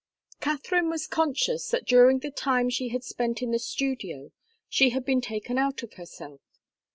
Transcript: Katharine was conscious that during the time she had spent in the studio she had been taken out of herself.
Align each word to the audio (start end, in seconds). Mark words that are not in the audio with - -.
Katharine 0.39 0.89
was 0.89 1.05
conscious 1.05 1.69
that 1.69 1.85
during 1.85 2.21
the 2.21 2.31
time 2.31 2.71
she 2.71 2.87
had 2.87 3.03
spent 3.03 3.43
in 3.43 3.51
the 3.51 3.59
studio 3.59 4.31
she 4.67 4.89
had 4.89 5.05
been 5.05 5.21
taken 5.21 5.59
out 5.59 5.83
of 5.83 5.93
herself. 5.93 6.41